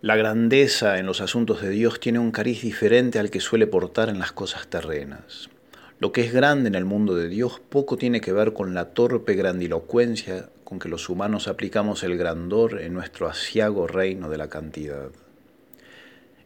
[0.00, 4.08] La grandeza en los asuntos de Dios tiene un cariz diferente al que suele portar
[4.08, 5.50] en las cosas terrenas.
[5.98, 8.90] Lo que es grande en el mundo de Dios poco tiene que ver con la
[8.90, 14.48] torpe grandilocuencia con que los humanos aplicamos el grandor en nuestro asiago reino de la
[14.48, 15.08] cantidad.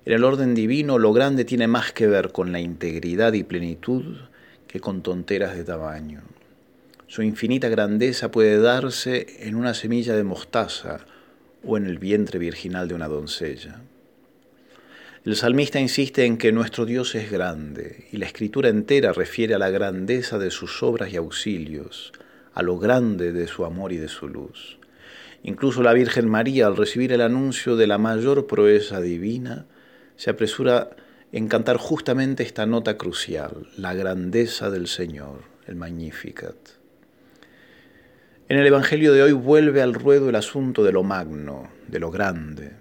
[0.06, 4.16] En el orden divino lo grande tiene más que ver con la integridad y plenitud
[4.66, 6.22] que con tonteras de tamaño.
[7.06, 11.04] Su infinita grandeza puede darse en una semilla de mostaza
[11.64, 13.80] o en el vientre virginal de una doncella.
[15.24, 19.58] El salmista insiste en que nuestro Dios es grande, y la escritura entera refiere a
[19.58, 22.12] la grandeza de sus obras y auxilios,
[22.54, 24.78] a lo grande de su amor y de su luz.
[25.44, 29.66] Incluso la Virgen María, al recibir el anuncio de la mayor proeza divina,
[30.16, 30.90] se apresura
[31.30, 36.56] en cantar justamente esta nota crucial, la grandeza del Señor, el Magnificat.
[38.52, 42.10] En el Evangelio de hoy vuelve al ruedo el asunto de lo magno, de lo
[42.10, 42.72] grande,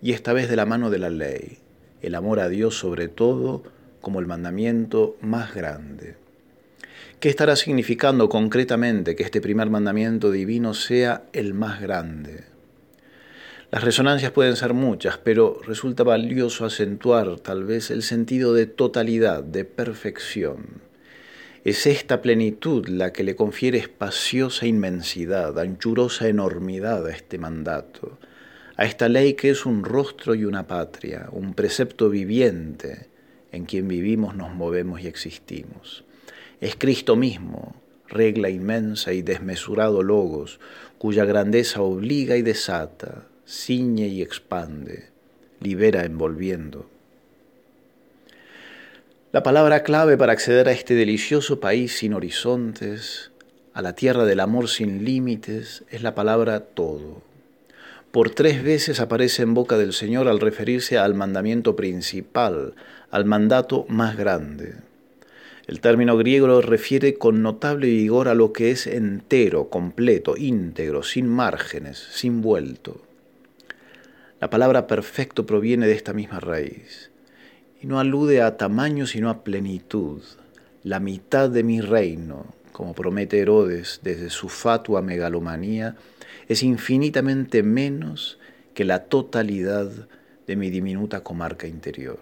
[0.00, 1.58] y esta vez de la mano de la ley,
[2.00, 3.62] el amor a Dios sobre todo
[4.00, 6.16] como el mandamiento más grande.
[7.20, 12.44] ¿Qué estará significando concretamente que este primer mandamiento divino sea el más grande?
[13.70, 19.44] Las resonancias pueden ser muchas, pero resulta valioso acentuar tal vez el sentido de totalidad,
[19.44, 20.87] de perfección
[21.64, 28.18] es esta plenitud la que le confiere espaciosa inmensidad, anchurosa enormidad a este mandato,
[28.76, 33.08] a esta ley que es un rostro y una patria, un precepto viviente
[33.50, 36.04] en quien vivimos, nos movemos y existimos.
[36.60, 37.74] Es Cristo mismo,
[38.08, 40.60] regla inmensa y desmesurado logos,
[40.98, 45.08] cuya grandeza obliga y desata, ciñe y expande,
[45.60, 46.88] libera envolviendo.
[49.30, 53.30] La palabra clave para acceder a este delicioso país sin horizontes,
[53.74, 57.20] a la tierra del amor sin límites, es la palabra todo.
[58.10, 62.72] Por tres veces aparece en boca del Señor al referirse al mandamiento principal,
[63.10, 64.76] al mandato más grande.
[65.66, 71.28] El término griego refiere con notable vigor a lo que es entero, completo, íntegro, sin
[71.28, 73.02] márgenes, sin vuelto.
[74.40, 77.10] La palabra perfecto proviene de esta misma raíz
[77.80, 80.22] y no alude a tamaño sino a plenitud,
[80.82, 85.96] la mitad de mi reino, como promete Herodes desde su fatua megalomanía,
[86.48, 88.38] es infinitamente menos
[88.74, 89.90] que la totalidad
[90.46, 92.18] de mi diminuta comarca interior.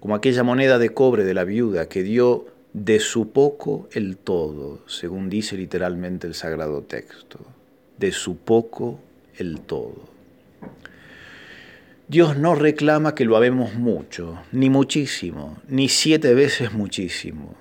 [0.00, 4.80] Como aquella moneda de cobre de la viuda que dio de su poco el todo,
[4.86, 7.38] según dice literalmente el sagrado texto,
[7.96, 9.00] de su poco
[9.38, 10.15] el todo.
[12.08, 17.56] Dios no reclama que lo amemos mucho, ni muchísimo, ni siete veces muchísimo.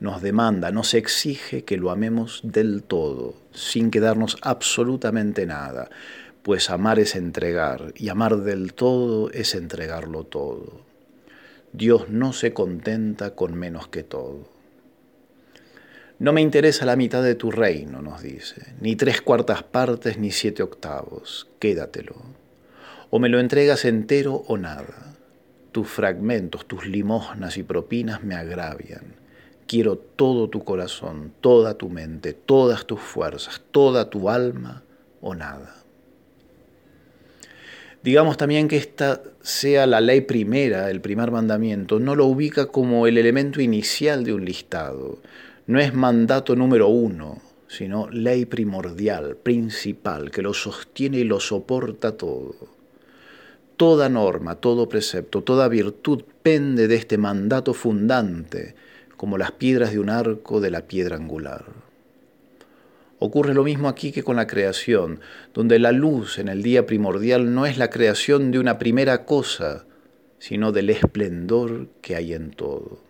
[0.00, 5.88] Nos demanda, nos exige que lo amemos del todo, sin quedarnos absolutamente nada,
[6.42, 10.82] pues amar es entregar, y amar del todo es entregarlo todo.
[11.72, 14.46] Dios no se contenta con menos que todo.
[16.18, 20.32] No me interesa la mitad de tu reino, nos dice, ni tres cuartas partes ni
[20.32, 22.45] siete octavos, quédatelo
[23.10, 25.16] o me lo entregas entero o nada.
[25.72, 29.14] Tus fragmentos, tus limosnas y propinas me agravian.
[29.66, 34.82] Quiero todo tu corazón, toda tu mente, todas tus fuerzas, toda tu alma
[35.20, 35.74] o nada.
[38.02, 43.08] Digamos también que esta sea la ley primera, el primer mandamiento, no lo ubica como
[43.08, 45.18] el elemento inicial de un listado.
[45.66, 52.16] No es mandato número uno, sino ley primordial, principal, que lo sostiene y lo soporta
[52.16, 52.75] todo.
[53.76, 58.74] Toda norma, todo precepto, toda virtud pende de este mandato fundante,
[59.16, 61.64] como las piedras de un arco de la piedra angular.
[63.18, 65.20] Ocurre lo mismo aquí que con la creación,
[65.54, 69.86] donde la luz en el día primordial no es la creación de una primera cosa,
[70.38, 73.00] sino del esplendor que hay en todo.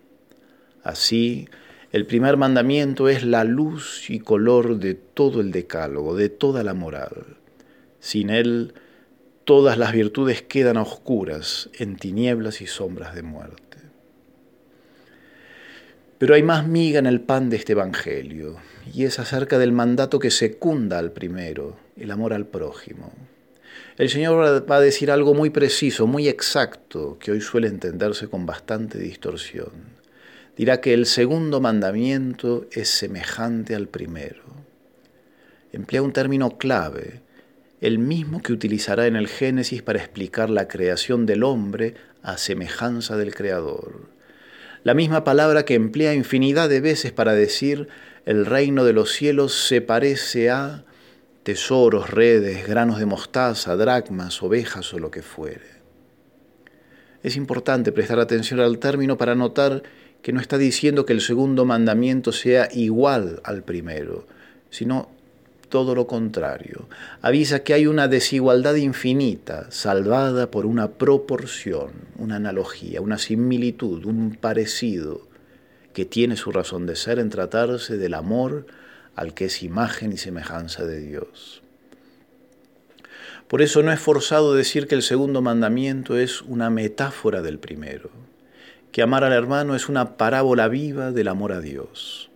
[0.83, 1.49] Así,
[1.91, 6.73] el primer mandamiento es la luz y color de todo el decálogo, de toda la
[6.73, 7.37] moral.
[7.99, 8.73] Sin él,
[9.47, 13.77] todas las virtudes quedan a oscuras, en tinieblas y sombras de muerte.
[16.17, 18.57] Pero hay más miga en el pan de este Evangelio,
[18.93, 23.13] y es acerca del mandato que secunda al primero, el amor al prójimo.
[23.97, 28.45] El Señor va a decir algo muy preciso, muy exacto, que hoy suele entenderse con
[28.45, 29.71] bastante distorsión.
[30.57, 34.43] Dirá que el segundo mandamiento es semejante al primero.
[35.71, 37.21] Emplea un término clave,
[37.81, 41.93] el mismo que utilizará en el Génesis para explicar la creación del hombre
[42.23, 44.09] a semejanza del Creador.
[44.83, 47.87] La misma palabra que emplea infinidad de veces para decir
[48.25, 50.85] el reino de los cielos se parece a
[51.43, 55.77] tesoros, redes, granos de mostaza, dracmas, ovejas o lo que fuere.
[57.23, 59.83] Es importante prestar atención al término para notar
[60.21, 64.27] que no está diciendo que el segundo mandamiento sea igual al primero,
[64.69, 65.09] sino
[65.69, 66.87] todo lo contrario.
[67.21, 74.37] Avisa que hay una desigualdad infinita, salvada por una proporción, una analogía, una similitud, un
[74.39, 75.27] parecido,
[75.93, 78.67] que tiene su razón de ser en tratarse del amor
[79.15, 81.63] al que es imagen y semejanza de Dios.
[83.47, 88.11] Por eso no es forzado decir que el segundo mandamiento es una metáfora del primero,
[88.91, 92.26] que amar al hermano es una parábola viva del amor a Dios,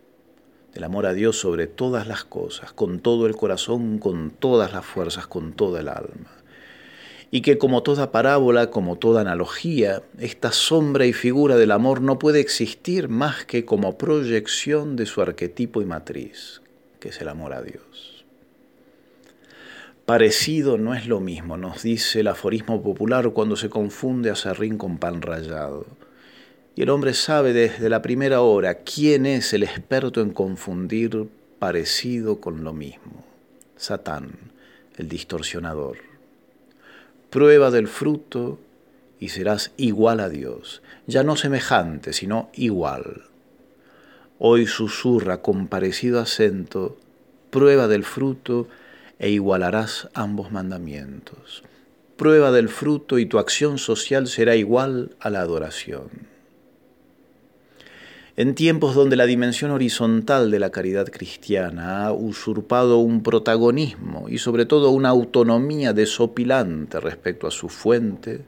[0.74, 4.86] del amor a Dios sobre todas las cosas, con todo el corazón, con todas las
[4.86, 6.32] fuerzas, con toda el alma.
[7.30, 12.20] Y que como toda parábola, como toda analogía, esta sombra y figura del amor no
[12.20, 16.62] puede existir más que como proyección de su arquetipo y matriz,
[17.00, 18.26] que es el amor a Dios.
[20.06, 24.78] Parecido no es lo mismo, nos dice el aforismo popular cuando se confunde a serrín
[24.78, 25.86] con pan rallado.
[26.76, 31.28] Y el hombre sabe desde la primera hora quién es el experto en confundir
[31.60, 33.26] parecido con lo mismo.
[33.76, 34.32] Satán,
[34.98, 35.98] el distorsionador.
[37.30, 38.60] Prueba del fruto
[39.20, 43.24] y serás igual a Dios, ya no semejante, sino igual.
[44.40, 46.98] Hoy susurra con parecido acento,
[47.52, 48.68] prueba del fruto
[49.20, 51.64] e igualarás ambos mandamientos.
[52.18, 56.10] Prueba del fruto y tu acción social será igual a la adoración.
[58.38, 64.38] En tiempos donde la dimensión horizontal de la caridad cristiana ha usurpado un protagonismo y
[64.38, 68.46] sobre todo una autonomía desopilante respecto a su fuente,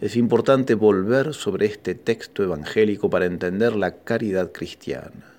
[0.00, 5.34] es importante volver sobre este texto evangélico para entender la caridad cristiana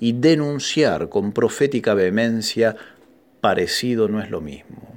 [0.00, 2.76] y denunciar con profética vehemencia
[3.40, 4.92] parecido no es lo mismo.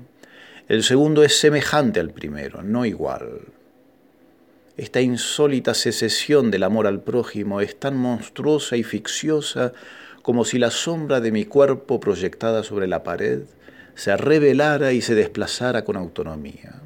[0.67, 3.41] El segundo es semejante al primero, no igual.
[4.77, 9.71] Esta insólita secesión del amor al prójimo es tan monstruosa y ficciosa
[10.21, 13.43] como si la sombra de mi cuerpo proyectada sobre la pared
[13.93, 16.81] se revelara y se desplazara con autonomía.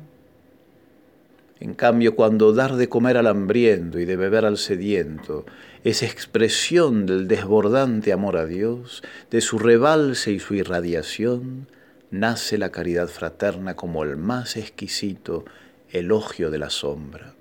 [1.59, 5.45] En cambio, cuando dar de comer al hambriento y de beber al sediento
[5.83, 9.01] es expresión del desbordante amor a Dios,
[9.31, 11.67] de su rebalse y su irradiación,
[12.11, 15.43] nace la caridad fraterna como el más exquisito
[15.89, 17.38] elogio de la sombra.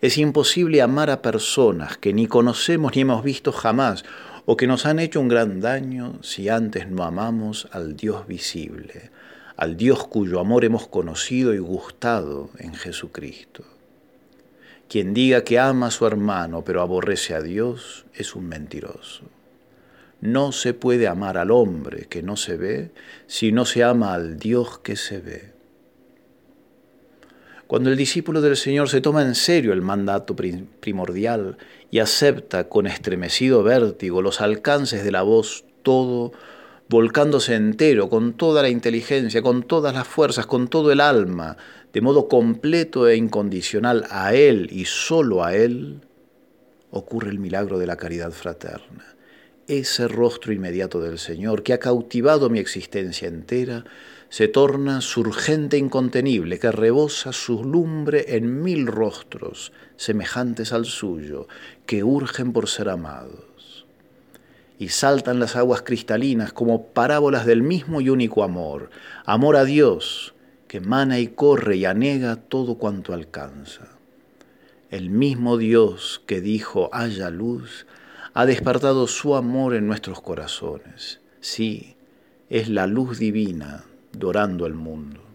[0.00, 4.04] Es imposible amar a personas que ni conocemos ni hemos visto jamás
[4.46, 9.10] o que nos han hecho un gran daño si antes no amamos al Dios visible,
[9.56, 13.62] al Dios cuyo amor hemos conocido y gustado en Jesucristo.
[14.88, 19.24] Quien diga que ama a su hermano pero aborrece a Dios es un mentiroso.
[20.22, 22.90] No se puede amar al hombre que no se ve
[23.26, 25.59] si no se ama al Dios que se ve.
[27.70, 31.56] Cuando el discípulo del Señor se toma en serio el mandato primordial
[31.88, 36.32] y acepta con estremecido vértigo los alcances de la voz todo
[36.88, 41.58] volcándose entero, con toda la inteligencia, con todas las fuerzas, con todo el alma,
[41.92, 46.00] de modo completo e incondicional a Él y solo a Él,
[46.90, 49.14] ocurre el milagro de la caridad fraterna.
[49.68, 53.84] Ese rostro inmediato del Señor que ha cautivado mi existencia entera,
[54.30, 61.48] se torna surgente incontenible, que rebosa su lumbre en mil rostros semejantes al suyo,
[61.84, 63.44] que urgen por ser amados
[64.78, 68.88] y saltan las aguas cristalinas como parábolas del mismo y único amor,
[69.26, 70.34] amor a Dios,
[70.68, 73.88] que mana y corre y anega todo cuanto alcanza.
[74.90, 77.86] El mismo Dios que dijo haya luz,
[78.32, 81.20] ha despertado su amor en nuestros corazones.
[81.40, 81.96] Sí,
[82.48, 85.29] es la luz divina dorando el mundo.